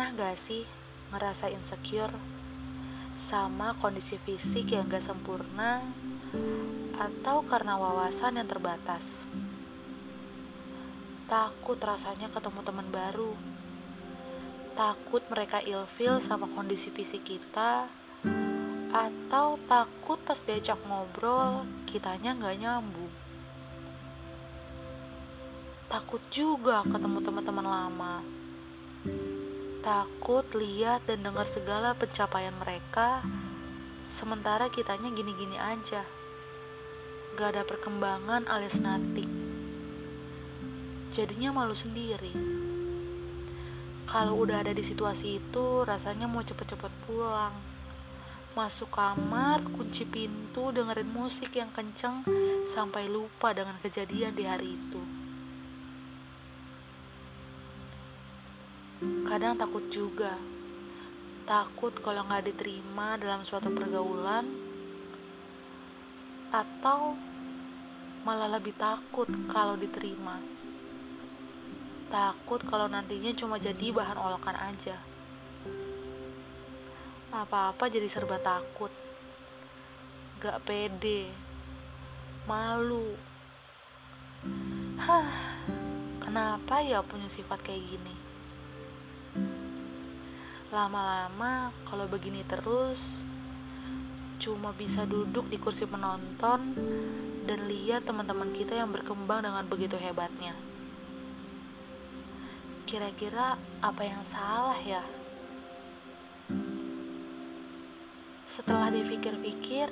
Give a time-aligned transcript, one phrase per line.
[0.00, 0.64] Pernah gak sih
[1.12, 2.16] ngerasa insecure
[3.28, 5.84] sama kondisi fisik yang gak sempurna
[6.96, 9.20] atau karena wawasan yang terbatas?
[11.28, 13.36] Takut rasanya ketemu teman baru.
[14.72, 17.84] Takut mereka ilfil sama kondisi fisik kita
[18.96, 23.12] atau takut pas diajak ngobrol kitanya gak nyambung.
[25.92, 28.40] Takut juga ketemu teman-teman lama
[29.80, 33.24] takut lihat dan dengar segala pencapaian mereka,
[34.12, 36.04] sementara kitanya gini-gini aja.
[37.40, 39.32] Gak ada perkembangan alias nothing.
[41.16, 42.36] Jadinya malu sendiri.
[44.10, 47.54] Kalau udah ada di situasi itu, rasanya mau cepet-cepet pulang.
[48.58, 52.26] Masuk kamar, kunci pintu, dengerin musik yang kenceng,
[52.74, 55.19] sampai lupa dengan kejadian di hari itu.
[59.40, 60.36] Kadang takut juga,
[61.48, 64.44] takut kalau nggak diterima dalam suatu pergaulan,
[66.52, 67.16] atau
[68.20, 70.44] malah lebih takut kalau diterima.
[72.12, 75.00] Takut kalau nantinya cuma jadi bahan olokan aja.
[77.32, 78.92] Apa-apa jadi serba takut,
[80.44, 81.32] gak pede,
[82.44, 83.16] malu.
[85.00, 85.32] Hah,
[86.20, 88.29] kenapa ya punya sifat kayak gini?
[90.70, 93.02] Lama-lama kalau begini terus
[94.38, 96.78] cuma bisa duduk di kursi penonton
[97.42, 100.54] dan lihat teman-teman kita yang berkembang dengan begitu hebatnya.
[102.86, 105.02] Kira-kira apa yang salah ya?
[108.46, 109.90] Setelah dipikir-pikir,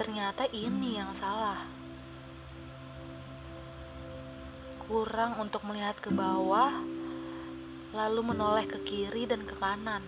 [0.00, 1.68] ternyata ini yang salah.
[4.88, 7.01] Kurang untuk melihat ke bawah
[7.92, 10.00] lalu menoleh ke kiri dan ke kanan.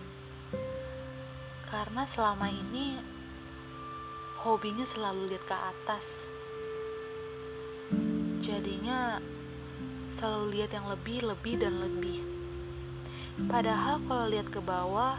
[1.69, 2.97] Karena selama ini
[4.41, 6.05] hobinya selalu lihat ke atas.
[8.41, 9.21] Jadinya
[10.17, 12.25] selalu lihat yang lebih, lebih dan lebih.
[13.45, 15.17] Padahal kalau lihat ke bawah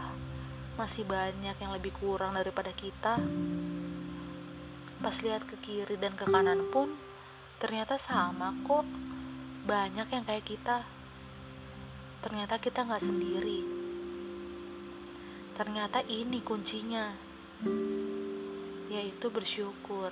[0.75, 3.15] masih banyak yang lebih kurang daripada kita.
[4.99, 6.99] Pas lihat ke kiri dan ke kanan pun
[7.63, 8.83] ternyata sama kok.
[9.67, 10.96] Banyak yang kayak kita
[12.27, 13.63] ternyata kita nggak sendiri.
[15.55, 17.15] Ternyata ini kuncinya,
[18.91, 20.11] yaitu bersyukur.